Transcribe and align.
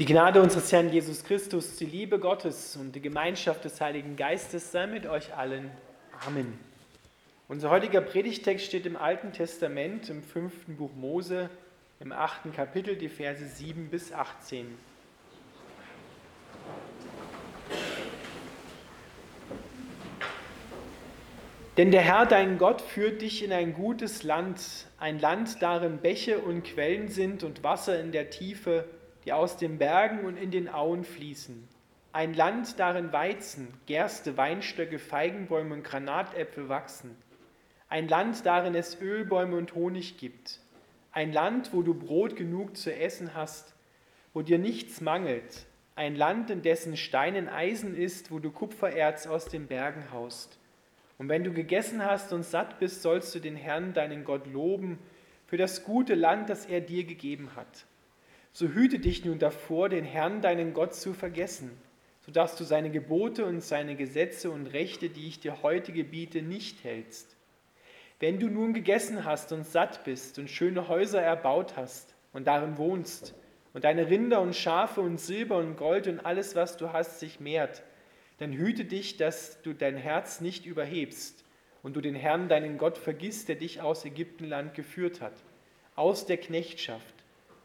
Die 0.00 0.06
Gnade 0.06 0.40
unseres 0.40 0.72
Herrn 0.72 0.88
Jesus 0.88 1.24
Christus, 1.24 1.76
die 1.76 1.84
Liebe 1.84 2.18
Gottes 2.18 2.74
und 2.74 2.96
die 2.96 3.02
Gemeinschaft 3.02 3.66
des 3.66 3.82
Heiligen 3.82 4.16
Geistes 4.16 4.72
sei 4.72 4.86
mit 4.86 5.04
euch 5.04 5.36
allen. 5.36 5.70
Amen. 6.26 6.58
Unser 7.48 7.68
heutiger 7.68 8.00
Predigtext 8.00 8.64
steht 8.64 8.86
im 8.86 8.96
Alten 8.96 9.34
Testament, 9.34 10.08
im 10.08 10.22
fünften 10.22 10.78
Buch 10.78 10.94
Mose, 10.94 11.50
im 12.00 12.12
achten 12.12 12.50
Kapitel, 12.54 12.96
die 12.96 13.10
Verse 13.10 13.44
7 13.44 13.90
bis 13.90 14.10
18. 14.10 14.68
Denn 21.76 21.90
der 21.90 22.00
Herr 22.00 22.24
dein 22.24 22.56
Gott 22.56 22.80
führt 22.80 23.20
dich 23.20 23.44
in 23.44 23.52
ein 23.52 23.74
gutes 23.74 24.22
Land, 24.22 24.62
ein 24.98 25.18
Land, 25.20 25.60
darin 25.60 25.98
Bäche 25.98 26.38
und 26.38 26.64
Quellen 26.64 27.08
sind 27.08 27.42
und 27.44 27.62
Wasser 27.62 28.00
in 28.00 28.12
der 28.12 28.30
Tiefe, 28.30 28.86
die 29.24 29.32
aus 29.32 29.56
den 29.56 29.78
Bergen 29.78 30.24
und 30.24 30.36
in 30.36 30.50
den 30.50 30.68
Auen 30.68 31.04
fließen. 31.04 31.68
Ein 32.12 32.34
Land, 32.34 32.78
darin 32.78 33.12
Weizen, 33.12 33.68
Gerste, 33.86 34.36
Weinstöcke, 34.36 34.98
Feigenbäume 34.98 35.74
und 35.74 35.84
Granatäpfel 35.84 36.68
wachsen. 36.68 37.16
Ein 37.88 38.08
Land, 38.08 38.44
darin 38.46 38.74
es 38.74 39.00
Ölbäume 39.00 39.56
und 39.56 39.74
Honig 39.74 40.16
gibt. 40.16 40.60
Ein 41.12 41.32
Land, 41.32 41.72
wo 41.72 41.82
du 41.82 41.94
Brot 41.94 42.36
genug 42.36 42.76
zu 42.76 42.94
essen 42.94 43.34
hast, 43.34 43.74
wo 44.32 44.42
dir 44.42 44.58
nichts 44.58 45.00
mangelt. 45.00 45.66
Ein 45.94 46.16
Land, 46.16 46.50
in 46.50 46.62
dessen 46.62 46.96
Steinen 46.96 47.48
Eisen 47.48 47.96
ist, 47.96 48.30
wo 48.30 48.38
du 48.38 48.50
Kupfererz 48.50 49.26
aus 49.26 49.46
den 49.46 49.66
Bergen 49.66 50.10
haust. 50.12 50.58
Und 51.18 51.28
wenn 51.28 51.44
du 51.44 51.52
gegessen 51.52 52.04
hast 52.04 52.32
und 52.32 52.44
satt 52.44 52.78
bist, 52.78 53.02
sollst 53.02 53.34
du 53.34 53.40
den 53.40 53.56
Herrn, 53.56 53.92
deinen 53.92 54.24
Gott, 54.24 54.46
loben 54.46 54.98
für 55.46 55.58
das 55.58 55.84
gute 55.84 56.14
Land, 56.14 56.48
das 56.48 56.64
er 56.64 56.80
dir 56.80 57.04
gegeben 57.04 57.50
hat 57.54 57.84
so 58.52 58.68
hüte 58.68 58.98
dich 58.98 59.24
nun 59.24 59.38
davor, 59.38 59.88
den 59.88 60.04
Herrn, 60.04 60.42
deinen 60.42 60.74
Gott, 60.74 60.94
zu 60.94 61.14
vergessen, 61.14 61.70
sodass 62.26 62.56
du 62.56 62.64
seine 62.64 62.90
Gebote 62.90 63.44
und 63.46 63.62
seine 63.62 63.96
Gesetze 63.96 64.50
und 64.50 64.66
Rechte, 64.66 65.08
die 65.08 65.28
ich 65.28 65.40
dir 65.40 65.62
heute 65.62 65.92
gebiete, 65.92 66.42
nicht 66.42 66.84
hältst. 66.84 67.36
Wenn 68.18 68.38
du 68.38 68.48
nun 68.48 68.74
gegessen 68.74 69.24
hast 69.24 69.52
und 69.52 69.66
satt 69.66 70.04
bist 70.04 70.38
und 70.38 70.50
schöne 70.50 70.88
Häuser 70.88 71.22
erbaut 71.22 71.76
hast 71.76 72.14
und 72.32 72.46
darin 72.46 72.76
wohnst, 72.76 73.34
und 73.72 73.84
deine 73.84 74.08
Rinder 74.08 74.40
und 74.40 74.56
Schafe 74.56 75.00
und 75.00 75.20
Silber 75.20 75.56
und 75.58 75.76
Gold 75.76 76.08
und 76.08 76.20
alles, 76.20 76.56
was 76.56 76.76
du 76.76 76.92
hast, 76.92 77.20
sich 77.20 77.40
mehrt, 77.40 77.82
dann 78.38 78.52
hüte 78.52 78.84
dich, 78.84 79.16
dass 79.16 79.62
du 79.62 79.72
dein 79.72 79.96
Herz 79.96 80.40
nicht 80.40 80.66
überhebst 80.66 81.44
und 81.82 81.94
du 81.94 82.00
den 82.00 82.14
Herrn, 82.14 82.48
deinen 82.48 82.78
Gott, 82.78 82.98
vergisst, 82.98 83.48
der 83.48 83.56
dich 83.56 83.80
aus 83.80 84.04
Ägyptenland 84.04 84.74
geführt 84.74 85.20
hat, 85.20 85.34
aus 85.94 86.26
der 86.26 86.38
Knechtschaft 86.38 87.19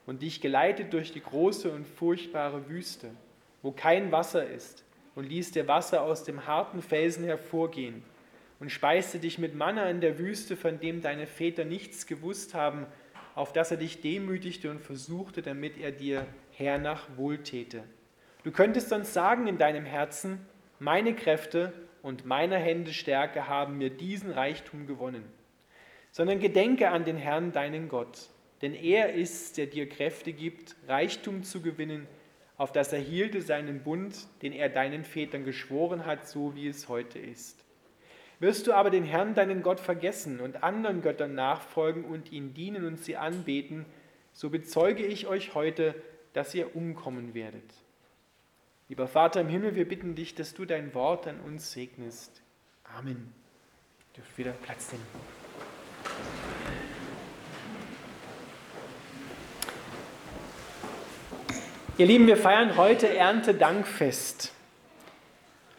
und 0.06 0.22
dich 0.22 0.42
geleitet 0.42 0.94
durch 0.94 1.12
die 1.12 1.22
große 1.22 1.72
und 1.72 1.86
furchtbare 1.86 2.70
Wüste, 2.70 3.10
wo 3.62 3.72
kein 3.72 4.12
Wasser 4.12 4.48
ist, 4.48 4.84
und 5.16 5.30
ließ 5.30 5.52
dir 5.52 5.68
Wasser 5.68 6.02
aus 6.02 6.24
dem 6.24 6.46
harten 6.46 6.82
Felsen 6.82 7.24
hervorgehen 7.24 8.04
und 8.60 8.70
speiste 8.70 9.20
dich 9.20 9.38
mit 9.38 9.56
Manna 9.56 9.90
in 9.90 10.02
der 10.02 10.20
Wüste, 10.20 10.58
von 10.58 10.80
dem 10.80 11.02
deine 11.02 11.26
Väter 11.26 11.66
nichts 11.66 12.06
gewusst 12.06 12.54
haben, 12.54 12.86
auf 13.34 13.54
dass 13.54 13.72
er 13.72 13.78
dich 13.78 14.02
demütigte 14.02 14.70
und 14.70 14.82
versuchte, 14.82 15.42
damit 15.42 15.78
er 15.78 15.92
dir 15.92 16.26
hernach 16.52 17.08
wohltäte. 17.16 17.84
Du 18.44 18.52
könntest 18.52 18.90
sonst 18.90 19.14
sagen 19.14 19.48
in 19.48 19.58
deinem 19.58 19.86
Herzen, 19.86 20.46
meine 20.80 21.16
Kräfte 21.16 21.74
und 22.02 22.26
meiner 22.26 22.58
Hände 22.58 22.94
Stärke 22.94 23.48
haben 23.48 23.78
mir 23.78 23.90
diesen 23.90 24.32
Reichtum 24.32 24.86
gewonnen, 24.86 25.24
sondern 26.12 26.40
gedenke 26.40 26.90
an 26.90 27.06
den 27.06 27.18
Herrn, 27.18 27.52
deinen 27.52 27.90
Gott 27.90 28.30
denn 28.62 28.74
er 28.74 29.14
ist, 29.14 29.58
der 29.58 29.68
dir 29.68 29.88
Kräfte 29.88 30.34
gibt, 30.34 30.76
Reichtum 30.88 31.44
zu 31.44 31.62
gewinnen, 31.62 32.08
auf 32.58 32.72
das 32.72 32.94
er 32.94 33.00
hielte 33.00 33.42
seinen 33.42 33.84
Bund, 33.84 34.16
den 34.42 34.54
er 34.54 34.70
deinen 34.70 35.04
Vätern 35.04 35.44
geschworen 35.44 36.06
hat, 36.06 36.28
so 36.28 36.56
wie 36.56 36.68
es 36.68 36.88
heute 36.88 37.20
ist. 37.20 37.66
Wirst 38.40 38.68
du 38.68 38.74
aber 38.74 38.90
den 38.90 39.04
Herrn, 39.04 39.34
deinen 39.34 39.64
Gott, 39.64 39.80
vergessen 39.80 40.40
und 40.40 40.64
anderen 40.64 41.02
Göttern 41.02 41.36
nachfolgen 41.36 42.06
und 42.06 42.32
ihn 42.32 42.54
dienen 42.54 42.86
und 42.86 43.00
sie 43.00 43.18
anbeten, 43.18 43.86
so 44.34 44.50
bezeuge 44.50 45.06
ich 45.06 45.28
euch 45.28 45.56
heute, 45.56 45.96
dass 46.34 46.54
ihr 46.54 46.76
umkommen 46.76 47.34
werdet. 47.34 47.64
Lieber 48.90 49.08
Vater 49.08 49.42
im 49.42 49.48
Himmel, 49.48 49.76
wir 49.76 49.88
bitten 49.88 50.16
dich, 50.16 50.36
dass 50.36 50.54
du 50.54 50.66
dein 50.66 50.94
Wort 50.94 51.28
an 51.28 51.40
uns 51.40 51.72
segnest. 51.72 52.42
Amen. 52.84 53.34
Ihr 54.12 54.18
dürft 54.18 54.38
wieder 54.38 54.52
Platz 54.52 54.92
nehmen. 54.92 55.06
Ihr 61.98 62.08
Lieben, 62.08 62.28
wir 62.28 62.36
feiern 62.36 62.76
heute 62.76 63.08
Erntedankfest. 63.08 64.52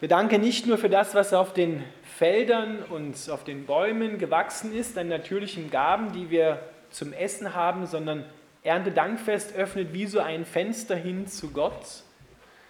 Wir 0.01 0.09
danken 0.09 0.41
nicht 0.41 0.67
nur 0.67 0.79
für 0.79 0.89
das, 0.89 1.15
was 1.15 1.35
auf 1.35 1.53
den 1.53 1.85
Feldern 2.17 2.83
und 2.85 3.29
auf 3.29 3.45
den 3.45 3.67
Bäumen 3.67 4.17
gewachsen 4.17 4.75
ist, 4.75 4.97
an 4.97 5.09
natürlichen 5.09 5.71
Gaben, 5.71 6.15
die 6.15 6.31
wir 6.31 6.61
zum 6.89 7.13
Essen 7.13 7.55
haben, 7.55 7.87
sondern 7.87 8.25
Erntedankfest 8.63 9.55
öffnet 9.57 9.93
wie 9.93 10.07
so 10.07 10.21
ein 10.21 10.47
Fenster 10.47 10.97
hin 10.97 11.27
zu 11.27 11.51
Gott, 11.51 12.03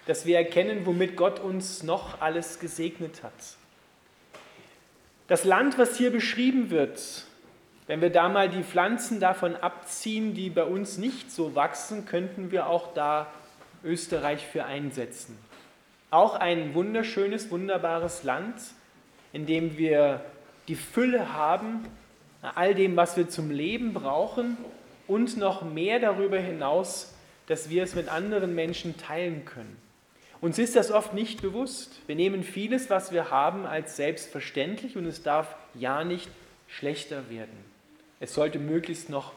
dass 0.07 0.27
wir 0.27 0.39
erkennen, 0.39 0.81
womit 0.85 1.15
Gott 1.15 1.39
uns 1.39 1.85
noch 1.85 2.21
alles 2.21 2.59
gesegnet 2.59 3.23
hat. 3.23 3.33
Das 5.29 5.45
Land, 5.45 5.79
was 5.79 5.97
hier 5.97 6.11
beschrieben 6.11 6.71
wird, 6.71 7.27
wenn 7.87 8.01
wir 8.01 8.11
da 8.11 8.29
mal 8.29 8.49
die 8.49 8.65
Pflanzen 8.65 9.21
davon 9.21 9.55
abziehen, 9.57 10.35
die 10.35 10.51
bei 10.51 10.65
uns 10.65 10.99
nicht 10.99 11.31
so 11.31 11.55
wachsen, 11.55 12.05
könnten 12.05 12.51
wir 12.51 12.67
auch 12.69 12.95
da 12.95 13.29
Österreich 13.85 14.45
für 14.45 14.65
einsetzen. 14.65 15.39
Auch 16.11 16.35
ein 16.35 16.75
wunderschönes, 16.75 17.51
wunderbares 17.51 18.25
Land, 18.25 18.57
in 19.33 19.47
dem 19.47 19.79
wir 19.79 20.25
die 20.67 20.75
Fülle 20.75 21.33
haben, 21.33 21.87
all 22.55 22.75
dem, 22.75 22.97
was 22.97 23.17
wir 23.17 23.29
zum 23.29 23.51
Leben 23.51 23.93
brauchen 23.93 24.57
und 25.07 25.37
noch 25.37 25.63
mehr 25.63 26.01
darüber 26.01 26.39
hinaus, 26.39 27.15
dass 27.47 27.71
wir 27.71 27.85
es 27.85 27.95
mit 27.95 28.09
anderen 28.09 28.55
Menschen 28.55 28.97
teilen 28.97 29.45
können. 29.45 29.77
Uns 30.41 30.59
ist 30.59 30.77
das 30.77 30.91
oft 30.91 31.15
nicht 31.15 31.41
bewusst. 31.41 32.01
Wir 32.07 32.17
nehmen 32.17 32.43
vieles, 32.43 32.91
was 32.91 33.13
wir 33.13 33.31
haben, 33.31 33.67
als 33.67 33.97
selbstverständlich 33.97 34.97
und 34.97 35.07
es 35.07 35.23
darf 35.23 35.57
ja 35.75 36.05
nicht 36.05 36.31
schlechter 36.67 37.31
werden. 37.31 37.66
Es 38.21 38.35
sollte 38.35 38.59
möglichst 38.59 39.11
noch 39.11 39.33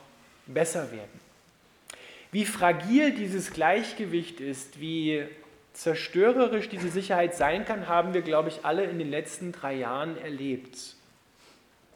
besser 0.45 0.91
werden. 0.91 1.19
Wie 2.31 2.45
fragil 2.45 3.13
dieses 3.13 3.51
Gleichgewicht 3.51 4.40
ist, 4.40 4.79
wie 4.79 5.25
zerstörerisch 5.73 6.69
diese 6.69 6.89
Sicherheit 6.89 7.35
sein 7.35 7.66
kann, 7.66 7.88
haben 7.88 8.13
wir, 8.13 8.22
glaube 8.22 8.50
ich, 8.50 8.66
alle 8.66 8.84
in 8.84 9.00
den 9.00 9.09
letzten 9.09 9.51
drei 9.51 9.75
Jahren 9.75 10.18
erlebt. 10.18 10.95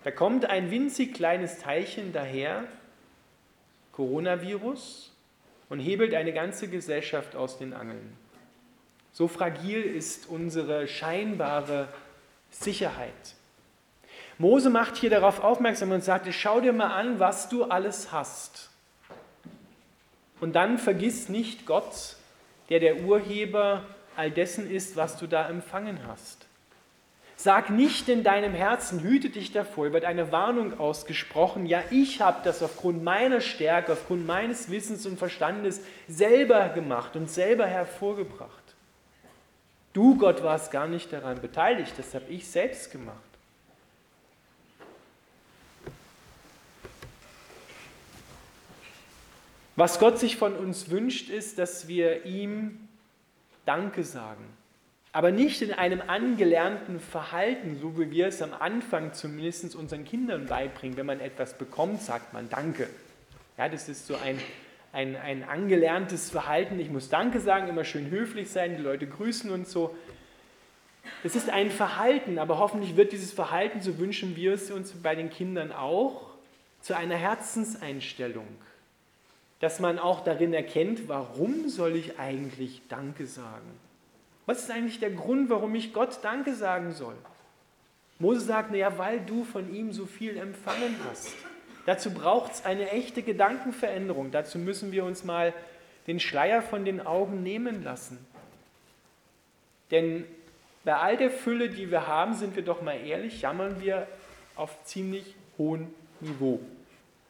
Da 0.04 0.12
kommt 0.12 0.46
ein 0.46 0.72
winzig 0.72 1.14
kleines 1.14 1.60
Teilchen 1.60 2.14
daher, 2.14 2.66
Coronavirus, 3.94 5.12
und 5.70 5.80
hebelt 5.80 6.14
eine 6.14 6.34
ganze 6.34 6.68
Gesellschaft 6.68 7.36
aus 7.36 7.58
den 7.58 7.74
Angeln. 7.74 8.18
So 9.12 9.28
fragil 9.28 9.82
ist 9.82 10.28
unsere 10.28 10.88
scheinbare 10.88 11.88
Sicherheit. 12.50 13.36
Mose 14.44 14.70
macht 14.70 14.98
hier 14.98 15.10
darauf 15.10 15.42
aufmerksam 15.42 15.92
und 15.92 16.04
sagt, 16.04 16.32
schau 16.34 16.60
dir 16.60 16.74
mal 16.74 16.92
an, 16.94 17.18
was 17.18 17.48
du 17.48 17.64
alles 17.64 18.12
hast. 18.12 18.70
Und 20.42 20.54
dann 20.54 20.78
vergiss 20.78 21.30
nicht 21.30 21.66
Gott, 21.66 22.18
der 22.70 22.82
der 22.82 23.04
Urheber 23.04 23.86
all 24.18 24.30
dessen 24.32 24.70
ist, 24.70 24.98
was 24.98 25.18
du 25.18 25.28
da 25.28 25.48
empfangen 25.48 25.98
hast. 26.10 26.46
Sag 27.38 27.70
nicht 27.70 28.10
in 28.10 28.26
deinem 28.26 28.54
Herzen, 28.54 29.00
hüte 29.00 29.30
dich 29.30 29.54
davor, 29.54 29.94
wird 29.94 30.04
eine 30.04 30.34
Warnung 30.34 30.78
ausgesprochen, 30.78 31.66
ja, 31.66 31.82
ich 31.90 32.20
habe 32.20 32.42
das 32.44 32.62
aufgrund 32.62 33.02
meiner 33.02 33.40
Stärke, 33.40 33.94
aufgrund 33.94 34.28
meines 34.28 34.70
Wissens 34.70 35.06
und 35.06 35.18
Verstandes 35.18 35.80
selber 36.10 36.68
gemacht 36.68 37.16
und 37.16 37.30
selber 37.30 37.66
hervorgebracht. 37.66 38.52
Du, 39.94 40.18
Gott, 40.18 40.44
warst 40.44 40.70
gar 40.70 40.88
nicht 40.88 41.14
daran 41.14 41.40
beteiligt, 41.40 41.94
das 41.98 42.14
habe 42.14 42.26
ich 42.28 42.46
selbst 42.46 42.92
gemacht. 42.92 43.33
Was 49.76 50.00
Gott 50.00 50.20
sich 50.20 50.38
von 50.38 50.56
uns 50.56 50.90
wünscht, 50.90 51.30
ist, 51.30 51.58
dass 51.58 51.88
wir 51.88 52.26
ihm 52.26 52.88
Danke 53.66 54.04
sagen. 54.04 54.44
Aber 55.12 55.32
nicht 55.32 55.62
in 55.62 55.72
einem 55.72 56.02
angelernten 56.02 57.00
Verhalten, 57.00 57.78
so 57.80 57.98
wie 58.00 58.12
wir 58.12 58.28
es 58.28 58.42
am 58.42 58.54
Anfang 58.54 59.14
zumindest 59.14 59.76
unseren 59.76 60.06
Kindern 60.06 60.48
beibringen. 60.48 60.98
Wenn 60.98 61.06
man 61.06 61.20
etwas 61.20 61.58
bekommt, 61.58 62.02
sagt 62.02 62.34
man 62.34 62.50
Danke. 62.50 62.88
Ja, 63.58 63.70
das 63.70 63.90
ist 63.90 64.08
so 64.08 64.16
ein, 64.16 64.40
ein, 64.92 65.16
ein 65.16 65.44
angelerntes 65.44 66.30
Verhalten. 66.30 66.80
Ich 66.80 66.90
muss 66.90 67.10
Danke 67.10 67.40
sagen, 67.40 67.68
immer 67.68 67.84
schön 67.84 68.10
höflich 68.10 68.50
sein, 68.50 68.76
die 68.76 68.82
Leute 68.82 69.08
grüßen 69.08 69.52
und 69.52 69.68
so. 69.68 69.96
Das 71.22 71.36
ist 71.36 71.50
ein 71.50 71.70
Verhalten, 71.72 72.38
aber 72.40 72.60
hoffentlich 72.60 72.96
wird 72.96 73.12
dieses 73.12 73.32
Verhalten, 73.32 73.82
so 73.82 73.98
wünschen 73.98 74.36
wir 74.36 74.54
es 74.54 74.72
uns 74.72 74.94
bei 74.94 75.16
den 75.16 75.30
Kindern 75.30 75.72
auch, 75.72 76.32
zu 76.82 76.96
einer 76.96 77.16
Herzenseinstellung 77.16 78.48
dass 79.64 79.80
man 79.80 79.98
auch 79.98 80.26
darin 80.26 80.54
erkennt, 80.54 81.08
warum 81.08 81.70
soll 81.70 81.96
ich 81.96 82.20
eigentlich 82.20 82.82
Danke 82.90 83.26
sagen? 83.26 83.80
Was 84.46 84.64
ist 84.64 84.70
eigentlich 84.70 85.00
der 85.00 85.12
Grund, 85.12 85.50
warum 85.50 85.74
ich 85.74 85.94
Gott 85.94 86.20
Danke 86.22 86.54
sagen 86.54 86.92
soll? 86.92 87.16
Mose 88.20 88.42
sagt, 88.42 88.72
naja, 88.72 88.98
weil 88.98 89.22
du 89.22 89.46
von 89.46 89.74
ihm 89.74 89.94
so 89.94 90.06
viel 90.06 90.36
empfangen 90.36 90.98
hast. 91.10 91.34
Dazu 91.86 92.12
braucht 92.12 92.52
es 92.52 92.66
eine 92.66 92.90
echte 92.90 93.22
Gedankenveränderung. 93.22 94.32
Dazu 94.32 94.58
müssen 94.60 94.92
wir 94.92 95.06
uns 95.06 95.24
mal 95.24 95.54
den 96.08 96.20
Schleier 96.20 96.62
von 96.62 96.84
den 96.84 97.00
Augen 97.00 97.42
nehmen 97.42 97.86
lassen. 97.86 98.18
Denn 99.92 100.26
bei 100.84 100.98
all 100.98 101.16
der 101.16 101.32
Fülle, 101.32 101.70
die 101.70 101.90
wir 101.90 102.06
haben, 102.06 102.34
sind 102.34 102.58
wir 102.58 102.64
doch 102.64 102.82
mal 102.82 103.00
ehrlich, 103.00 103.40
jammern 103.40 103.80
wir 103.80 104.08
auf 104.58 104.84
ziemlich 104.84 105.36
hohem 105.58 105.88
Niveau. 106.20 106.60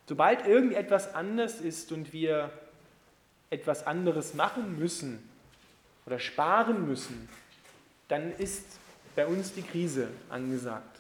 Sobald 0.06 0.46
irgendetwas 0.46 1.16
anders 1.16 1.62
ist 1.62 1.92
und 1.92 2.12
wir 2.12 2.52
etwas 3.50 3.88
anderes 3.88 4.34
machen 4.34 4.78
müssen 4.78 5.30
oder 6.06 6.20
sparen 6.20 6.86
müssen, 6.88 7.30
dann 8.10 8.34
ist 8.34 8.66
bei 9.16 9.26
uns 9.26 9.54
die 9.54 9.62
Krise 9.62 10.10
angesagt. 10.30 11.00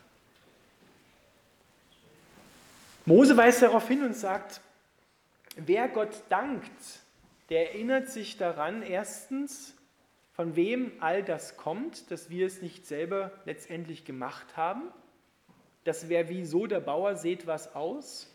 Mose 3.05 3.35
weist 3.35 3.61
darauf 3.61 3.87
hin 3.87 4.03
und 4.03 4.15
sagt, 4.15 4.61
wer 5.57 5.89
Gott 5.89 6.23
dankt, 6.29 6.71
der 7.49 7.73
erinnert 7.73 8.09
sich 8.09 8.37
daran, 8.37 8.81
erstens, 8.81 9.75
von 10.31 10.55
wem 10.55 10.93
all 11.01 11.21
das 11.21 11.57
kommt, 11.57 12.09
dass 12.09 12.29
wir 12.29 12.47
es 12.47 12.61
nicht 12.61 12.87
selber 12.87 13.31
letztendlich 13.45 14.05
gemacht 14.05 14.55
haben. 14.55 14.83
Das 15.83 16.07
wäre 16.07 16.29
wie 16.29 16.45
so, 16.45 16.65
der 16.65 16.79
Bauer 16.79 17.17
sät 17.17 17.45
was 17.45 17.75
aus 17.75 18.32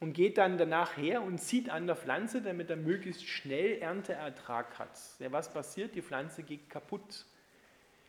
und 0.00 0.12
geht 0.12 0.38
dann 0.38 0.58
danach 0.58 0.96
her 0.96 1.22
und 1.22 1.38
zieht 1.38 1.70
an 1.70 1.86
der 1.86 1.96
Pflanze, 1.96 2.40
damit 2.40 2.70
er 2.70 2.76
möglichst 2.76 3.26
schnell 3.26 3.78
Ernteertrag 3.78 4.78
hat. 4.78 4.98
Ja, 5.18 5.32
was 5.32 5.52
passiert? 5.52 5.94
Die 5.94 6.02
Pflanze 6.02 6.42
geht 6.42 6.70
kaputt. 6.70 7.26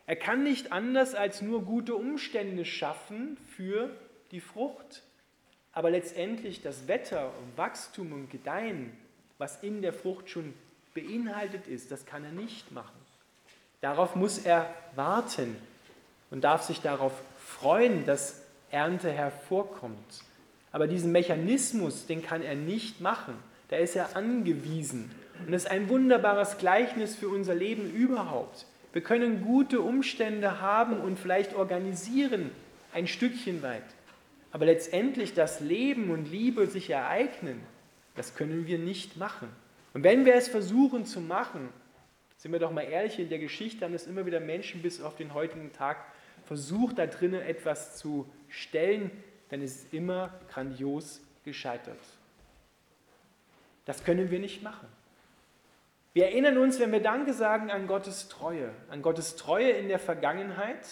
Er 0.06 0.16
kann 0.16 0.44
nicht 0.44 0.72
anders 0.72 1.16
als 1.16 1.42
nur 1.42 1.64
gute 1.64 1.96
Umstände 1.96 2.66
schaffen 2.66 3.38
für 3.56 3.96
die 4.32 4.42
Frucht. 4.42 5.04
Aber 5.72 5.92
letztendlich 5.92 6.62
das 6.62 6.88
Wetter 6.88 7.32
und 7.40 7.58
Wachstum 7.58 8.12
und 8.14 8.30
Gedeihen, 8.30 8.92
was 9.38 9.62
in 9.64 9.82
der 9.82 9.94
Frucht 9.94 10.30
schon 10.30 10.54
beinhaltet 10.94 11.68
ist, 11.68 11.92
das 11.92 12.06
kann 12.06 12.24
er 12.24 12.32
nicht 12.32 12.72
machen. 12.72 13.00
Darauf 13.82 14.16
muss 14.16 14.40
er 14.40 14.74
warten 14.96 15.56
und 16.32 16.44
darf 16.44 16.64
sich 16.64 16.82
darauf 16.82 17.14
freuen, 17.40 18.06
dass 18.06 18.44
Ernte 18.72 19.12
hervorkommt. 19.12 20.24
Aber 20.72 20.88
diesen 20.88 21.12
Mechanismus, 21.12 22.06
den 22.06 22.22
kann 22.22 22.42
er 22.42 22.56
nicht 22.56 23.02
machen. 23.02 23.36
Da 23.70 23.78
ist 23.78 23.96
er 23.96 24.16
angewiesen. 24.16 25.12
Und 25.46 25.52
das 25.52 25.64
ist 25.64 25.72
ein 25.72 25.90
wunderbares 25.90 26.58
Gleichnis 26.58 27.16
für 27.16 27.30
unser 27.30 27.56
Leben 27.56 27.92
überhaupt. 27.92 28.66
Wir 28.92 29.02
können 29.02 29.44
gute 29.44 29.82
Umstände 29.82 30.62
haben 30.62 31.00
und 31.00 31.20
vielleicht 31.20 31.56
organisieren, 31.56 32.52
ein 32.94 33.08
Stückchen 33.08 33.62
weit. 33.62 33.84
Aber 34.52 34.66
letztendlich 34.66 35.34
das 35.34 35.60
Leben 35.60 36.10
und 36.10 36.32
Liebe 36.32 36.66
sich 36.68 36.90
ereignen, 36.90 37.62
das 38.16 38.36
können 38.36 38.66
wir 38.66 38.80
nicht 38.80 39.18
machen. 39.18 39.48
Und 39.94 40.04
wenn 40.04 40.26
wir 40.26 40.36
es 40.36 40.48
versuchen 40.48 41.06
zu 41.06 41.22
machen, 41.22 41.70
sind 42.38 42.52
wir 42.52 42.60
doch 42.60 42.72
mal 42.72 42.82
ehrlich, 42.82 43.20
in 43.20 43.30
der 43.30 43.40
Geschichte 43.40 43.86
haben 43.86 43.94
es 43.94 44.08
immer 44.08 44.26
wieder 44.26 44.40
Menschen 44.40 44.82
bis 44.82 45.02
auf 45.02 45.16
den 45.16 45.34
heutigen 45.34 45.72
Tag 45.72 45.98
versucht, 46.46 46.98
da 46.98 47.06
drinnen 47.06 47.42
etwas 47.42 47.98
zu 47.98 48.28
stellen, 48.48 49.12
dann 49.50 49.62
ist 49.62 49.86
es 49.86 49.94
immer 49.94 50.34
grandios 50.52 51.22
gescheitert. 51.44 52.00
Das 53.86 54.04
können 54.04 54.30
wir 54.30 54.40
nicht 54.40 54.62
machen. 54.62 54.88
Wir 56.14 56.26
erinnern 56.26 56.58
uns, 56.58 56.80
wenn 56.80 56.92
wir 56.92 57.02
Danke 57.02 57.34
sagen, 57.34 57.72
an 57.72 57.88
Gottes 57.88 58.30
Treue, 58.30 58.72
an 58.90 59.02
Gottes 59.02 59.36
Treue 59.36 59.72
in 59.72 59.88
der 59.88 60.00
Vergangenheit, 60.00 60.88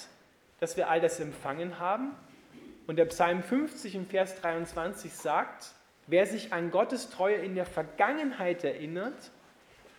dass 0.60 0.78
wir 0.78 0.90
all 0.90 1.02
das 1.02 1.20
empfangen 1.20 1.80
haben. 1.80 2.16
Und 2.88 2.98
der 2.98 3.06
Psalm 3.06 3.44
50 3.44 3.96
im 3.96 4.08
Vers 4.08 4.40
23 4.42 5.12
sagt, 5.12 5.72
wer 6.08 6.26
sich 6.26 6.54
an 6.54 6.72
Gottes 6.72 7.10
Treue 7.10 7.36
in 7.36 7.56
der 7.56 7.66
Vergangenheit 7.66 8.64
erinnert, 8.64 9.32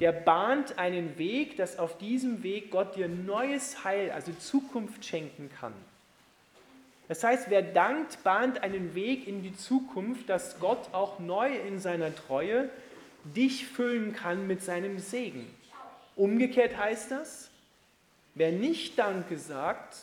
der 0.01 0.13
bahnt 0.13 0.79
einen 0.79 1.19
Weg, 1.19 1.57
dass 1.57 1.79
auf 1.79 1.99
diesem 1.99 2.43
Weg 2.43 2.71
Gott 2.71 2.97
dir 2.97 3.09
neues 3.09 3.85
Heil, 3.85 4.11
also 4.13 4.33
Zukunft 4.33 5.05
schenken 5.05 5.51
kann. 5.61 5.75
Das 7.09 7.25
heißt, 7.25 7.49
wer 7.49 7.63
dankt, 7.63 8.23
bahnt 8.23 8.63
einen 8.63 8.95
Weg 8.95 9.27
in 9.27 9.43
die 9.43 9.57
Zukunft, 9.57 10.29
dass 10.29 10.61
Gott 10.61 10.93
auch 10.93 11.19
neu 11.19 11.51
in 11.51 11.81
seiner 11.81 12.15
Treue 12.15 12.69
dich 13.25 13.67
füllen 13.67 14.13
kann 14.13 14.47
mit 14.47 14.63
seinem 14.63 14.99
Segen. 14.99 15.47
Umgekehrt 16.17 16.77
heißt 16.77 17.11
das, 17.11 17.51
wer 18.35 18.53
nicht 18.53 18.99
Danke 18.99 19.39
sagt 19.39 19.97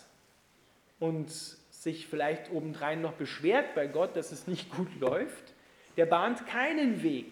und 1.00 1.30
sich 1.30 2.08
vielleicht 2.08 2.52
obendrein 2.52 3.02
noch 3.02 3.14
beschwert 3.14 3.76
bei 3.76 3.86
Gott, 3.86 4.16
dass 4.16 4.32
es 4.32 4.48
nicht 4.48 4.72
gut 4.72 5.00
läuft, 5.00 5.54
der 5.98 6.08
bahnt 6.08 6.48
keinen 6.48 7.04
Weg, 7.04 7.32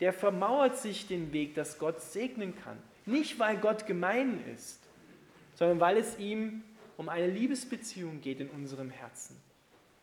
der 0.00 0.12
vermauert 0.12 0.76
sich 0.76 1.06
den 1.06 1.32
Weg, 1.32 1.54
dass 1.54 1.78
Gott 1.78 2.02
segnen 2.02 2.54
kann. 2.62 2.76
Nicht, 3.06 3.38
weil 3.38 3.56
Gott 3.56 3.86
gemein 3.86 4.44
ist, 4.54 4.80
sondern 5.54 5.80
weil 5.80 5.96
es 5.96 6.18
ihm 6.18 6.62
um 6.96 7.08
eine 7.08 7.26
Liebesbeziehung 7.26 8.20
geht 8.20 8.40
in 8.40 8.48
unserem 8.50 8.90
Herzen. 8.90 9.36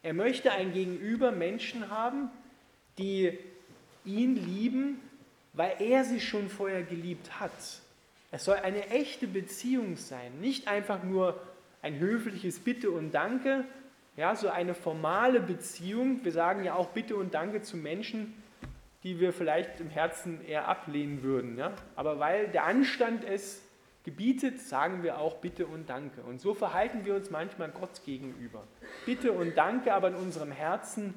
Er 0.03 0.13
möchte 0.13 0.51
ein 0.51 0.73
Gegenüber 0.73 1.31
Menschen 1.31 1.89
haben, 1.89 2.29
die 2.97 3.37
ihn 4.03 4.35
lieben, 4.35 4.99
weil 5.53 5.75
er 5.79 6.03
sie 6.03 6.19
schon 6.19 6.49
vorher 6.49 6.83
geliebt 6.83 7.39
hat. 7.39 7.51
Es 8.31 8.45
soll 8.45 8.55
eine 8.57 8.87
echte 8.87 9.27
Beziehung 9.27 9.97
sein, 9.97 10.39
nicht 10.39 10.67
einfach 10.67 11.03
nur 11.03 11.41
ein 11.81 11.99
höfliches 11.99 12.59
Bitte 12.59 12.91
und 12.91 13.11
Danke, 13.11 13.65
ja, 14.17 14.35
so 14.35 14.49
eine 14.49 14.73
formale 14.73 15.39
Beziehung. 15.39 16.23
Wir 16.23 16.31
sagen 16.31 16.63
ja 16.63 16.75
auch 16.75 16.89
Bitte 16.89 17.15
und 17.15 17.33
Danke 17.33 17.61
zu 17.61 17.77
Menschen, 17.77 18.33
die 19.03 19.19
wir 19.19 19.33
vielleicht 19.33 19.79
im 19.79 19.89
Herzen 19.89 20.45
eher 20.45 20.67
ablehnen 20.67 21.23
würden. 21.23 21.57
Ja? 21.57 21.73
Aber 21.95 22.19
weil 22.19 22.47
der 22.49 22.65
Anstand 22.65 23.23
es 23.23 23.61
gebietet, 24.03 24.59
sagen 24.59 25.03
wir 25.03 25.19
auch 25.19 25.37
Bitte 25.37 25.67
und 25.67 25.89
Danke. 25.89 26.21
Und 26.21 26.41
so 26.41 26.53
verhalten 26.53 27.05
wir 27.05 27.15
uns 27.15 27.29
manchmal 27.29 27.69
Gott 27.69 28.03
gegenüber. 28.05 28.63
Bitte 29.05 29.31
und 29.31 29.55
Danke, 29.55 29.93
aber 29.93 30.09
in 30.09 30.15
unserem 30.15 30.51
Herzen 30.51 31.13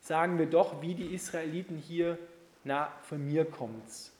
sagen 0.00 0.38
wir 0.38 0.46
doch, 0.46 0.80
wie 0.80 0.94
die 0.94 1.14
Israeliten 1.14 1.76
hier, 1.76 2.18
na, 2.64 2.92
von 3.02 3.24
mir 3.24 3.44
kommt's. 3.44 4.12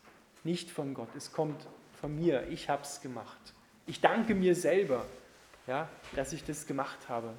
Nicht 0.44 0.70
von 0.70 0.94
Gott, 0.94 1.08
es 1.16 1.32
kommt 1.32 1.66
von 2.00 2.14
mir. 2.14 2.46
Ich 2.48 2.68
habe 2.68 2.82
es 2.82 3.00
gemacht. 3.00 3.38
Ich 3.86 4.00
danke 4.00 4.34
mir 4.34 4.54
selber, 4.54 5.04
ja, 5.66 5.88
dass 6.14 6.32
ich 6.32 6.44
das 6.44 6.66
gemacht 6.66 7.08
habe. 7.08 7.32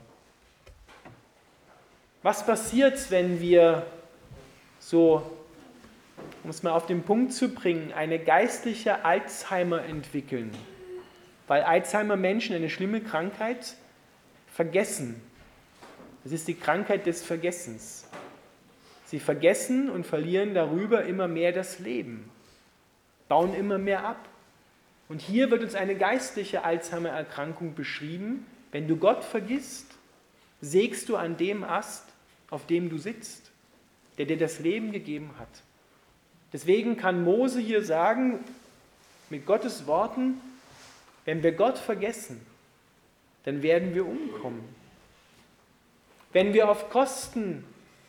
Was 2.23 2.45
passiert, 2.45 3.11
wenn 3.11 3.39
wir 3.39 3.85
so 4.79 5.46
um 6.43 6.49
es 6.49 6.63
mal 6.63 6.71
auf 6.71 6.85
den 6.85 7.03
Punkt 7.03 7.33
zu 7.33 7.49
bringen, 7.49 7.91
eine 7.93 8.19
geistliche 8.19 9.03
Alzheimer 9.03 9.83
entwickeln. 9.83 10.51
Weil 11.47 11.63
Alzheimer-Menschen 11.63 12.55
eine 12.55 12.69
schlimme 12.69 13.01
Krankheit 13.01 13.75
vergessen. 14.47 15.21
Es 16.25 16.31
ist 16.31 16.47
die 16.47 16.55
Krankheit 16.55 17.05
des 17.05 17.21
Vergessens. 17.21 18.07
Sie 19.05 19.19
vergessen 19.19 19.89
und 19.89 20.05
verlieren 20.05 20.53
darüber 20.53 21.05
immer 21.05 21.27
mehr 21.27 21.53
das 21.53 21.79
Leben, 21.79 22.29
bauen 23.29 23.53
immer 23.53 23.77
mehr 23.77 24.05
ab. 24.05 24.27
Und 25.07 25.21
hier 25.21 25.49
wird 25.51 25.63
uns 25.63 25.75
eine 25.75 25.95
geistliche 25.95 26.65
Alzheimer-Erkrankung 26.65 27.75
beschrieben. 27.75 28.45
Wenn 28.71 28.87
du 28.89 28.97
Gott 28.97 29.23
vergisst, 29.23 29.85
sägst 30.59 31.07
du 31.07 31.15
an 31.15 31.37
dem 31.37 31.63
Ast, 31.63 32.05
auf 32.49 32.65
dem 32.65 32.89
du 32.89 32.97
sitzt, 32.97 33.51
der 34.17 34.25
dir 34.25 34.37
das 34.37 34.59
Leben 34.59 34.91
gegeben 34.91 35.31
hat. 35.39 35.63
Deswegen 36.53 36.97
kann 36.97 37.23
Mose 37.23 37.59
hier 37.59 37.83
sagen, 37.83 38.43
mit 39.29 39.45
Gottes 39.45 39.85
Worten, 39.87 40.39
wenn 41.25 41.43
wir 41.43 41.51
Gott 41.51 41.77
vergessen, 41.77 42.45
dann 43.43 43.61
werden 43.61 43.93
wir 43.93 44.05
umkommen. 44.05 44.63
Wenn 46.31 46.53
wir 46.53 46.69
auf 46.69 46.89
Kosten 46.89 47.65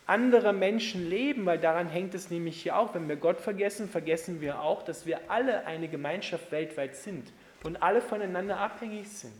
anderer 0.06 0.52
Menschen 0.52 1.08
leben, 1.08 1.44
weil 1.46 1.58
daran 1.58 1.88
hängt 1.88 2.14
es 2.14 2.30
nämlich 2.30 2.62
hier 2.62 2.76
auch, 2.76 2.94
wenn 2.94 3.08
wir 3.08 3.16
Gott 3.16 3.40
vergessen, 3.40 3.88
vergessen 3.88 4.40
wir 4.40 4.62
auch, 4.62 4.82
dass 4.82 5.04
wir 5.04 5.30
alle 5.30 5.66
eine 5.66 5.88
Gemeinschaft 5.88 6.50
weltweit 6.50 6.96
sind 6.96 7.30
und 7.62 7.82
alle 7.82 8.00
voneinander 8.00 8.58
abhängig 8.58 9.08
sind. 9.08 9.32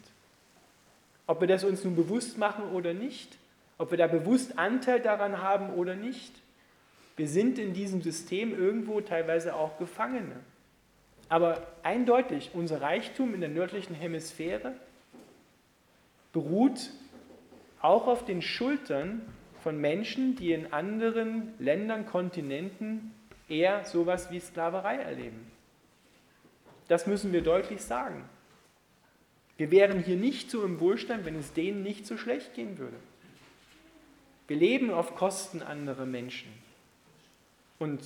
Ob 1.27 1.41
wir 1.41 1.49
das 1.49 1.65
uns 1.65 1.85
nun 1.85 1.97
bewusst 1.97 2.37
machen 2.37 2.65
oder 2.73 2.93
nicht, 2.93 3.37
ob 3.79 3.91
wir 3.91 3.99
da 3.99 4.07
bewusst 4.07 4.59
Anteil 4.59 5.01
daran 5.01 5.41
haben 5.43 5.71
oder 5.75 5.95
nicht, 5.95 6.33
wir 7.19 7.27
sind 7.27 7.59
in 7.59 7.75
diesem 7.75 8.01
System 8.01 8.57
irgendwo 8.57 9.01
teilweise 9.01 9.57
auch 9.57 9.77
Gefangene. 9.79 10.37
Aber 11.29 11.67
eindeutig, 11.83 12.53
unser 12.55 12.81
Reichtum 12.81 13.35
in 13.35 13.41
der 13.41 13.51
nördlichen 13.51 13.95
Hemisphäre 13.95 14.75
beruht 16.33 16.91
auch 17.83 18.07
auf 18.07 18.25
den 18.25 18.41
Schultern 18.41 19.23
von 19.63 19.81
Menschen, 19.81 20.37
die 20.37 20.53
in 20.53 20.73
anderen 20.73 21.55
Ländern, 21.59 22.07
Kontinenten 22.07 23.13
eher 23.49 23.85
sowas 23.85 24.31
wie 24.31 24.39
Sklaverei 24.39 24.97
erleben. 24.97 25.51
Das 26.87 27.09
müssen 27.09 27.33
wir 27.33 27.43
deutlich 27.43 27.83
sagen. 27.83 28.25
Wir 29.57 29.73
wären 29.73 30.05
hier 30.05 30.17
nicht 30.17 30.53
so 30.53 30.65
im 30.65 30.79
Wohlstand, 30.79 31.25
wenn 31.25 31.37
es 31.37 31.53
denen 31.53 31.83
nicht 31.83 32.07
so 32.07 32.17
schlecht 32.17 32.55
gehen 32.55 32.79
würde. 32.79 32.97
Wir 34.47 34.57
leben 34.57 34.93
auf 34.93 35.17
Kosten 35.17 35.63
anderer 35.63 36.07
Menschen. 36.07 36.68
Und 37.79 38.03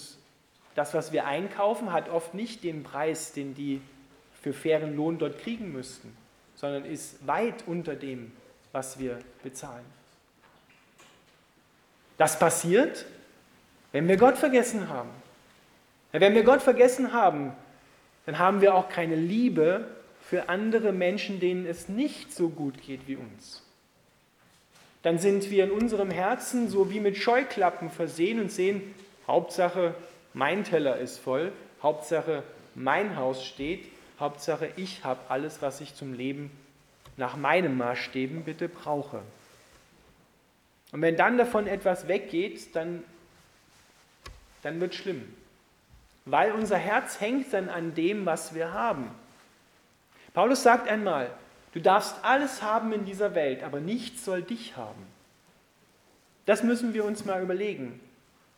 das, 0.75 0.95
was 0.95 1.13
wir 1.13 1.27
einkaufen, 1.27 1.93
hat 1.93 2.09
oft 2.09 2.35
nicht 2.35 2.65
den 2.65 2.83
Preis, 2.83 3.33
den 3.33 3.55
die 3.55 3.81
für 4.41 4.53
fairen 4.53 4.97
Lohn 4.97 5.19
dort 5.19 5.39
kriegen 5.39 5.73
müssten, 5.73 6.17
sondern 6.55 6.85
ist 6.85 7.27
weit 7.27 7.65
unter 7.67 7.95
dem, 7.95 8.33
was 8.73 8.99
wir 8.99 9.19
bezahlen. 9.43 9.85
Das 12.19 12.39
passiert, 12.39 13.07
wenn 13.93 14.09
wir 14.09 14.17
Gott 14.17 14.39
vergessen 14.39 14.89
haben. 14.89 15.11
Wenn 16.13 16.35
wir 16.35 16.45
Gott 16.45 16.63
vergessen 16.63 17.13
haben, 17.13 17.53
dann 18.27 18.39
haben 18.39 18.61
wir 18.61 18.75
auch 18.75 18.89
keine 18.89 19.17
Liebe 19.17 19.89
für 20.21 20.49
andere 20.49 20.93
Menschen, 20.93 21.41
denen 21.41 21.67
es 21.67 21.89
nicht 21.89 22.33
so 22.33 22.49
gut 22.49 22.81
geht 22.83 23.07
wie 23.07 23.17
uns. 23.17 23.63
Dann 25.03 25.19
sind 25.19 25.51
wir 25.51 25.65
in 25.65 25.71
unserem 25.71 26.11
Herzen 26.11 26.69
so 26.69 26.91
wie 26.91 27.01
mit 27.01 27.17
Scheuklappen 27.17 27.91
versehen 27.91 28.41
und 28.41 28.53
sehen, 28.53 28.95
Hauptsache 29.27 29.95
mein 30.35 30.65
Teller 30.65 30.97
ist 30.97 31.19
voll, 31.19 31.53
Hauptsache 31.83 32.43
mein 32.75 33.17
Haus 33.17 33.45
steht, 33.45 33.87
Hauptsache 34.19 34.71
ich 34.77 35.05
habe 35.05 35.21
alles, 35.29 35.63
was 35.63 35.81
ich 35.81 35.95
zum 35.95 36.15
Leben 36.15 36.51
nach 37.17 37.37
meinen 37.37 37.77
Maßstäben 37.77 38.45
bitte 38.45 38.69
brauche. 38.69 39.23
Und 40.93 41.03
wenn 41.03 41.17
dann 41.17 41.39
davon 41.39 41.67
etwas 41.67 42.09
weggeht, 42.09 42.75
dann, 42.77 43.03
dann 44.63 44.81
wird 44.81 44.93
es 44.93 44.99
schlimm. 44.99 45.35
Weil 46.25 46.53
unser 46.53 46.77
Herz 46.77 47.21
hängt 47.21 47.53
dann 47.53 47.69
an 47.69 47.95
dem, 47.95 48.27
was 48.27 48.55
wir 48.55 48.73
haben. 48.73 49.11
Paulus 50.35 50.63
sagt 50.63 50.89
einmal, 50.89 51.31
du 51.73 51.81
darfst 51.81 52.17
alles 52.23 52.63
haben 52.63 52.93
in 52.93 53.05
dieser 53.05 53.35
Welt, 53.35 53.63
aber 53.63 53.81
nichts 53.81 54.25
soll 54.25 54.43
dich 54.43 54.77
haben. 54.77 55.07
Das 56.47 56.63
müssen 56.63 56.95
wir 56.95 57.05
uns 57.05 57.25
mal 57.25 57.43
überlegen. 57.43 58.01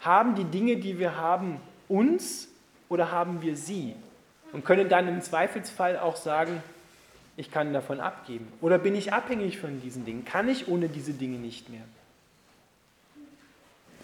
Haben 0.00 0.34
die 0.34 0.44
Dinge, 0.44 0.76
die 0.76 0.98
wir 0.98 1.16
haben, 1.16 1.60
uns 1.88 2.48
oder 2.88 3.10
haben 3.10 3.42
wir 3.42 3.56
sie? 3.56 3.94
Und 4.52 4.64
können 4.64 4.88
dann 4.88 5.08
im 5.08 5.20
Zweifelsfall 5.20 5.98
auch 5.98 6.16
sagen, 6.16 6.62
ich 7.36 7.50
kann 7.50 7.72
davon 7.72 8.00
abgeben. 8.00 8.52
Oder 8.60 8.78
bin 8.78 8.94
ich 8.94 9.12
abhängig 9.12 9.58
von 9.58 9.80
diesen 9.80 10.04
Dingen? 10.04 10.24
Kann 10.24 10.48
ich 10.48 10.68
ohne 10.68 10.88
diese 10.88 11.12
Dinge 11.12 11.38
nicht 11.38 11.68
mehr? 11.68 11.82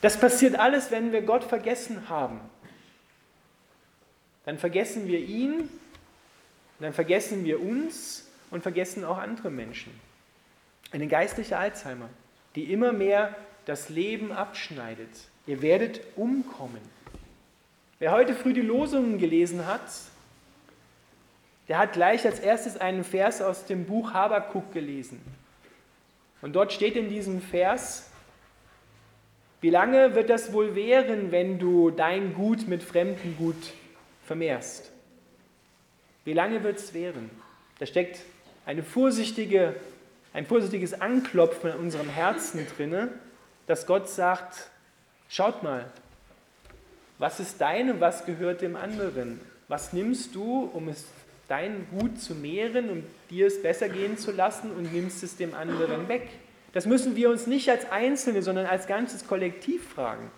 Das 0.01 0.19
passiert 0.19 0.59
alles, 0.59 0.91
wenn 0.91 1.13
wir 1.13 1.23
Gott 1.23 1.45
vergessen 1.45 2.09
haben. 2.09 2.41
Dann 4.45 4.59
vergessen 4.59 5.07
wir 5.07 5.19
ihn, 5.19 5.69
dann 6.81 6.93
vergessen 6.93 7.45
wir 7.45 7.61
uns 7.61 8.27
und 8.51 8.63
vergessen 8.63 9.05
auch 9.05 9.19
andere 9.19 9.51
Menschen. 9.51 9.93
Eine 10.91 11.07
geistliche 11.07 11.59
Alzheimer, 11.59 12.09
die 12.57 12.73
immer 12.73 12.93
mehr 12.93 13.37
das 13.67 13.91
Leben 13.91 14.33
abschneidet. 14.33 15.11
Ihr 15.47 15.63
werdet 15.63 16.01
umkommen. 16.17 16.81
Wer 17.99 18.13
heute 18.13 18.35
früh 18.35 18.53
die 18.53 18.61
Losungen 18.61 19.19
gelesen 19.19 19.67
hat, 19.67 19.81
der 21.69 21.79
hat 21.79 21.93
gleich 21.93 22.25
als 22.25 22.41
erstes 22.41 22.77
einen 22.77 23.05
Vers 23.05 23.41
aus 23.41 23.67
dem 23.67 23.85
Buch 23.85 24.13
Habakuk 24.13 24.73
gelesen. 24.73 25.21
Und 26.43 26.55
dort 26.55 26.73
steht 26.73 26.97
in 26.97 27.09
diesem 27.09 27.41
Vers, 27.41 28.11
wie 29.61 29.71
lange 29.71 30.15
wird 30.15 30.31
das 30.31 30.53
wohl 30.53 30.75
währen, 30.75 31.31
wenn 31.31 31.59
du 31.59 31.91
dein 31.91 32.35
Gut 32.35 32.67
mit 32.67 32.83
fremdem 32.83 33.37
Gut 33.37 33.73
vermehrst? 34.25 34.91
Wie 36.25 36.33
lange 36.33 36.63
wird 36.63 36.79
es 36.79 36.95
währen? 36.95 37.31
Da 37.79 37.87
steckt 37.87 38.21
eine 38.67 38.83
vorsichtige, 38.83 39.75
ein 40.33 40.47
vorsichtiges 40.47 41.01
Anklopfen 41.01 41.71
in 41.73 41.77
unserem 41.77 42.09
Herzen 42.09 42.67
drinne, 42.77 43.09
dass 43.67 43.87
Gott 43.87 44.09
sagt, 44.09 44.71
schaut 45.31 45.63
mal, 45.63 45.87
was 47.19 47.41
ist 47.41 47.61
dein 47.61 47.91
und 47.91 48.01
was 48.01 48.27
gehört 48.27 48.61
dem 48.61 48.77
anderen? 48.77 49.41
Was 49.69 49.95
nimmst 49.95 50.35
du, 50.35 50.71
um 50.75 50.89
es 50.89 51.07
dein 51.49 51.87
Gut 51.91 52.21
zu 52.21 52.35
mehren, 52.35 52.91
um 52.91 53.05
dir 53.31 53.47
es 53.47 53.63
besser 53.63 53.89
gehen 53.89 54.19
zu 54.19 54.33
lassen 54.33 54.71
und 54.71 54.93
nimmst 54.93 55.23
es 55.23 55.37
dem 55.37 55.55
anderen 55.55 56.09
weg? 56.09 56.29
Das 56.73 56.87
müssen 56.87 57.17
wir 57.17 57.31
uns 57.31 57.47
nicht 57.47 57.69
als 57.71 57.91
Einzelne, 57.91 58.43
sondern 58.43 58.67
als 58.67 58.87
ganzes 58.87 59.27
Kollektiv 59.27 59.89
fragen 59.89 60.31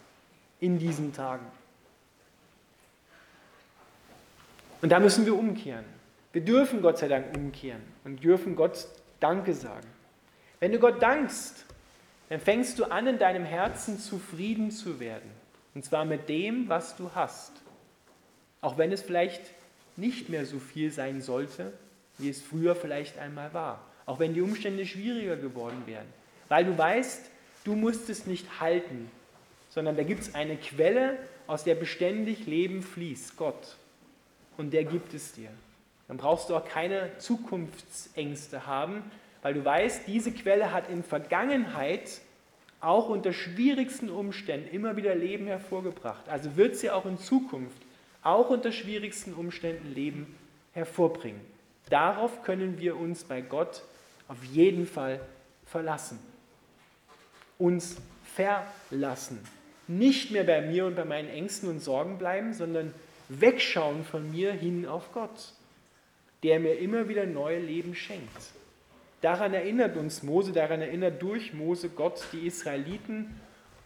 in 0.61 0.79
diesen 0.79 1.13
Tagen. 1.13 1.47
Und 4.81 4.91
da 4.91 4.99
müssen 4.99 5.27
wir 5.27 5.37
umkehren. 5.37 5.85
Wir 6.33 6.43
dürfen 6.43 6.83
Gott 6.83 6.99
sei 6.99 7.09
Dank 7.09 7.37
umkehren 7.37 7.83
und 8.05 8.25
dürfen 8.25 8.57
Gott 8.57 8.87
Danke 9.21 9.55
sagen. 9.55 9.87
Wenn 10.59 10.73
du 10.73 10.79
Gott 10.79 11.01
dankst, 11.01 11.65
dann 12.33 12.41
fängst 12.41 12.79
du 12.79 12.85
an, 12.85 13.07
in 13.07 13.19
deinem 13.19 13.45
Herzen 13.45 13.99
zufrieden 13.99 14.71
zu 14.71 15.01
werden. 15.01 15.31
Und 15.75 15.85
zwar 15.85 16.07
mit 16.07 16.31
dem, 16.31 16.67
was 16.67 16.97
du 16.97 17.11
hast. 17.15 17.53
Auch 18.63 18.79
wenn 18.79 18.91
es 18.91 19.03
vielleicht 19.03 19.43
nicht 19.99 20.31
mehr 20.31 20.47
so 20.47 20.59
viel 20.59 20.91
sein 20.93 21.21
sollte, 21.21 21.75
wie 22.17 22.31
es 22.31 22.41
früher 22.41 22.75
vielleicht 22.75 23.19
einmal 23.19 23.53
war. 23.53 23.87
Auch 24.07 24.19
wenn 24.19 24.33
die 24.33 24.41
Umstände 24.41 24.87
schwieriger 24.87 25.37
geworden 25.37 25.83
wären. 25.85 26.07
Weil 26.49 26.65
du 26.65 26.79
weißt, 26.79 27.21
du 27.65 27.75
musst 27.75 28.09
es 28.09 28.25
nicht 28.25 28.61
halten, 28.61 29.11
sondern 29.69 29.99
da 29.99 30.03
gibt 30.03 30.23
es 30.23 30.35
eine 30.35 30.57
Quelle, 30.57 31.19
aus 31.47 31.65
der 31.65 31.75
beständig 31.75 32.47
Leben 32.47 32.83
fließt, 32.83 33.37
Gott. 33.37 33.77
Und 34.57 34.73
der 34.73 34.85
gibt 34.85 35.13
es 35.13 35.33
dir. 35.33 35.51
Dann 36.09 36.17
brauchst 36.17 36.49
du 36.49 36.57
auch 36.57 36.67
keine 36.67 37.11
Zukunftsängste 37.19 38.67
haben, 38.67 39.03
weil 39.43 39.55
du 39.55 39.65
weißt, 39.65 40.07
diese 40.07 40.33
Quelle 40.33 40.73
hat 40.73 40.89
in 40.89 41.03
Vergangenheit 41.03 42.21
auch 42.81 43.09
unter 43.09 43.33
schwierigsten 43.33 44.09
Umständen 44.09 44.75
immer 44.75 44.97
wieder 44.97 45.15
Leben 45.15 45.47
hervorgebracht. 45.47 46.29
Also 46.29 46.57
wird 46.57 46.77
sie 46.77 46.91
auch 46.91 47.07
in 47.07 47.19
Zukunft, 47.19 47.83
auch 48.23 48.51
unter 48.51 48.73
schwierigsten 48.73 49.35
Umständen 49.35 49.93
Leben 49.95 50.35
hervorbringen. 50.73 51.41
Darauf 51.91 52.43
können 52.43 52.81
wir 52.81 52.97
uns 52.97 53.25
bei 53.25 53.41
Gott 53.41 53.83
auf 54.29 54.43
jeden 54.45 54.87
Fall 54.87 55.21
verlassen 55.67 56.19
uns 57.63 57.97
verlassen. 58.35 59.39
Nicht 59.87 60.33
mehr 60.33 60.45
bei 60.45 60.63
mir 60.63 60.87
und 60.87 60.97
bei 60.97 61.05
meinen 61.05 61.29
Ängsten 61.29 61.69
und 61.69 61.81
Sorgen 61.81 62.19
bleiben, 62.19 62.53
sondern 62.53 62.93
wegschauen 63.29 64.05
von 64.05 64.31
mir 64.31 64.53
hin 64.53 64.87
auf 64.87 65.13
Gott, 65.13 65.53
der 66.43 66.59
mir 66.59 66.79
immer 66.79 67.09
wieder 67.09 67.25
neue 67.25 67.61
Leben 67.61 67.95
schenkt. 67.95 68.53
Daran 69.23 69.55
erinnert 69.55 69.97
uns 69.97 70.23
Mose, 70.23 70.53
daran 70.53 70.83
erinnert 70.83 71.23
durch 71.23 71.55
Mose 71.55 71.89
Gott 71.89 72.23
die 72.33 72.47
Israeliten 72.47 73.41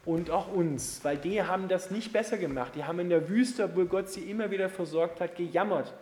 und 0.05 0.31
auch 0.31 0.52
uns, 0.52 1.00
weil 1.05 1.16
die 1.16 1.43
haben 1.43 1.69
das 1.69 1.90
nicht 1.90 2.12
besser 2.12 2.38
gemacht. 2.38 2.73
Die 2.75 2.85
haben 2.85 2.99
in 2.99 3.11
der 3.11 3.28
Wüste, 3.28 3.64
obwohl 3.64 3.87
Gott 3.87 4.09
sie 4.09 4.28
immer 4.28 4.50
wieder 4.50 4.69
versorgt 4.69 5.21
hat, 5.21 5.37
gejammert 5.37 5.93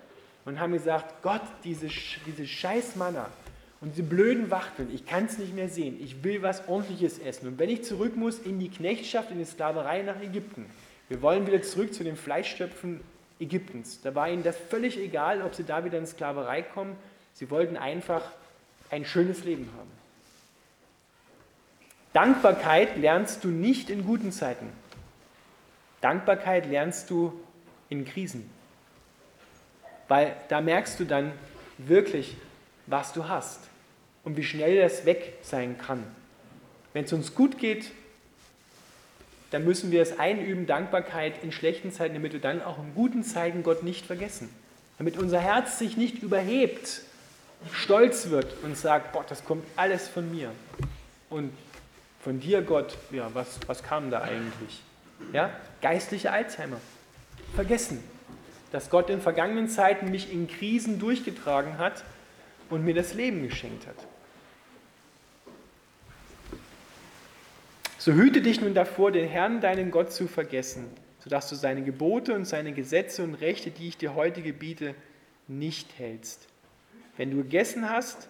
und 0.44 0.58
haben 0.58 0.72
gesagt, 0.72 1.22
Gott, 1.22 1.42
diese, 1.64 1.88
diese 2.26 2.46
scheiß 2.46 2.96
Manna, 2.96 3.28
und 3.84 3.90
diese 3.90 4.04
blöden 4.04 4.50
Wachteln, 4.50 4.88
ich 4.94 5.04
kann 5.04 5.26
es 5.26 5.36
nicht 5.36 5.54
mehr 5.54 5.68
sehen. 5.68 5.98
Ich 6.02 6.24
will 6.24 6.40
was 6.40 6.66
Ordentliches 6.68 7.18
essen. 7.18 7.48
Und 7.48 7.58
wenn 7.58 7.68
ich 7.68 7.84
zurück 7.84 8.16
muss 8.16 8.38
in 8.38 8.58
die 8.58 8.70
Knechtschaft, 8.70 9.30
in 9.30 9.36
die 9.36 9.44
Sklaverei 9.44 10.00
nach 10.00 10.22
Ägypten, 10.22 10.64
wir 11.10 11.20
wollen 11.20 11.46
wieder 11.46 11.60
zurück 11.60 11.92
zu 11.92 12.02
den 12.02 12.16
Fleischstöpfen 12.16 13.00
Ägyptens. 13.38 14.00
Da 14.00 14.14
war 14.14 14.30
ihnen 14.30 14.42
das 14.42 14.56
völlig 14.56 14.98
egal, 14.98 15.42
ob 15.42 15.54
sie 15.54 15.64
da 15.64 15.84
wieder 15.84 15.98
in 15.98 16.06
Sklaverei 16.06 16.62
kommen. 16.62 16.96
Sie 17.34 17.50
wollten 17.50 17.76
einfach 17.76 18.22
ein 18.94 19.04
schönes 19.04 19.42
Leben 19.42 19.68
haben. 19.76 19.90
Dankbarkeit 22.12 22.96
lernst 22.96 23.42
du 23.42 23.48
nicht 23.48 23.90
in 23.90 24.04
guten 24.04 24.30
Zeiten. 24.30 24.68
Dankbarkeit 26.00 26.66
lernst 26.66 27.10
du 27.10 27.32
in 27.88 28.04
Krisen. 28.04 28.48
Weil 30.06 30.36
da 30.48 30.60
merkst 30.60 31.00
du 31.00 31.04
dann 31.04 31.32
wirklich, 31.76 32.36
was 32.86 33.12
du 33.12 33.28
hast 33.28 33.60
und 34.22 34.36
wie 34.36 34.44
schnell 34.44 34.80
das 34.80 35.04
weg 35.04 35.38
sein 35.42 35.76
kann. 35.76 36.04
Wenn 36.92 37.04
es 37.04 37.12
uns 37.12 37.34
gut 37.34 37.58
geht, 37.58 37.90
dann 39.50 39.64
müssen 39.64 39.90
wir 39.90 40.02
es 40.02 40.20
einüben, 40.20 40.66
Dankbarkeit 40.66 41.42
in 41.42 41.50
schlechten 41.50 41.90
Zeiten, 41.90 42.14
damit 42.14 42.32
wir 42.32 42.40
dann 42.40 42.62
auch 42.62 42.78
in 42.78 42.94
guten 42.94 43.24
Zeiten 43.24 43.64
Gott 43.64 43.82
nicht 43.82 44.06
vergessen. 44.06 44.50
Damit 44.98 45.18
unser 45.18 45.40
Herz 45.40 45.80
sich 45.80 45.96
nicht 45.96 46.22
überhebt, 46.22 47.02
stolz 47.72 48.30
wird 48.30 48.62
und 48.62 48.76
sagt, 48.76 49.12
Gott, 49.12 49.30
das 49.30 49.44
kommt 49.44 49.66
alles 49.76 50.08
von 50.08 50.30
mir. 50.30 50.50
Und 51.30 51.52
von 52.20 52.40
dir, 52.40 52.62
Gott, 52.62 52.96
ja, 53.10 53.30
was, 53.34 53.58
was 53.66 53.82
kam 53.82 54.10
da 54.10 54.22
eigentlich? 54.22 54.82
Ja? 55.32 55.50
Geistliche 55.82 56.32
Alzheimer. 56.32 56.80
Vergessen, 57.54 58.02
dass 58.72 58.90
Gott 58.90 59.10
in 59.10 59.20
vergangenen 59.20 59.68
Zeiten 59.68 60.10
mich 60.10 60.32
in 60.32 60.48
Krisen 60.48 60.98
durchgetragen 60.98 61.78
hat 61.78 62.04
und 62.70 62.84
mir 62.84 62.94
das 62.94 63.14
Leben 63.14 63.46
geschenkt 63.46 63.86
hat. 63.86 63.96
So 67.98 68.12
hüte 68.12 68.42
dich 68.42 68.60
nun 68.60 68.74
davor, 68.74 69.12
den 69.12 69.28
Herrn, 69.28 69.60
deinen 69.60 69.90
Gott, 69.90 70.12
zu 70.12 70.28
vergessen. 70.28 70.90
sodass 71.24 71.48
du 71.48 71.54
seine 71.54 71.82
Gebote 71.82 72.34
und 72.34 72.44
seine 72.44 72.72
Gesetze 72.72 73.22
und 73.22 73.34
Rechte, 73.36 73.70
die 73.70 73.88
ich 73.88 73.96
dir 73.96 74.14
heute 74.14 74.42
gebiete, 74.42 74.94
nicht 75.48 75.98
hältst. 75.98 76.46
Wenn 77.16 77.30
du 77.30 77.38
gegessen 77.38 77.88
hast, 77.88 78.28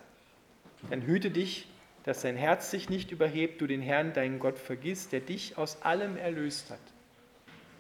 dann 0.91 1.03
hüte 1.03 1.31
dich, 1.31 1.69
dass 2.05 2.21
dein 2.21 2.37
Herz 2.37 2.71
sich 2.71 2.91
nicht 2.91 3.11
überhebt, 3.11 3.61
du 3.61 3.67
den 3.67 3.81
Herrn, 3.81 4.13
deinen 4.13 4.39
Gott, 4.39 4.59
vergisst, 4.59 5.13
der 5.13 5.21
dich 5.21 5.57
aus 5.57 5.83
allem 5.83 6.17
erlöst 6.17 6.71
hat. 6.71 6.81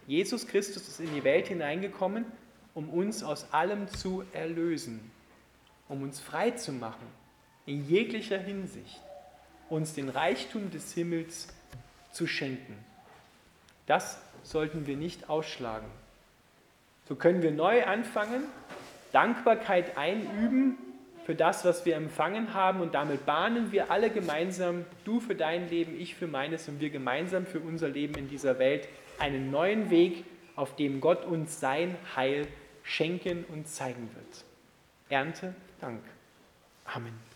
Jesus 0.06 0.46
Christus 0.46 0.88
ist 0.88 1.00
in 1.00 1.14
die 1.14 1.24
Welt 1.24 1.48
hineingekommen, 1.48 2.24
um 2.74 2.88
uns 2.88 3.22
aus 3.22 3.52
allem 3.52 3.88
zu 3.88 4.24
erlösen, 4.32 5.10
um 5.88 6.02
uns 6.02 6.20
frei 6.20 6.52
zu 6.52 6.72
machen, 6.72 7.06
in 7.66 7.86
jeglicher 7.86 8.38
Hinsicht, 8.38 9.00
uns 9.68 9.94
den 9.94 10.08
Reichtum 10.08 10.70
des 10.70 10.92
Himmels 10.92 11.48
zu 12.12 12.26
schenken. 12.26 12.76
Das 13.86 14.18
sollten 14.42 14.86
wir 14.86 14.96
nicht 14.96 15.28
ausschlagen. 15.28 15.86
So 17.08 17.14
können 17.14 17.42
wir 17.42 17.50
neu 17.50 17.84
anfangen, 17.84 18.44
Dankbarkeit 19.12 19.98
einüben 19.98 20.78
für 21.24 21.34
das, 21.34 21.64
was 21.64 21.86
wir 21.86 21.96
empfangen 21.96 22.54
haben 22.54 22.80
und 22.80 22.94
damit 22.94 23.26
bahnen 23.26 23.72
wir 23.72 23.90
alle 23.90 24.10
gemeinsam, 24.10 24.84
du 25.04 25.20
für 25.20 25.34
dein 25.34 25.68
Leben, 25.68 25.98
ich 25.98 26.14
für 26.14 26.26
meines 26.26 26.68
und 26.68 26.80
wir 26.80 26.90
gemeinsam 26.90 27.46
für 27.46 27.60
unser 27.60 27.88
Leben 27.88 28.14
in 28.14 28.28
dieser 28.28 28.58
Welt, 28.58 28.88
einen 29.18 29.50
neuen 29.50 29.90
Weg, 29.90 30.24
auf 30.56 30.76
dem 30.76 31.00
Gott 31.00 31.24
uns 31.24 31.58
sein 31.58 31.96
Heil 32.14 32.46
schenken 32.82 33.44
und 33.52 33.66
zeigen 33.66 34.10
wird. 34.14 34.44
Ernte 35.08 35.54
Dank. 35.80 36.02
Amen. 36.84 37.33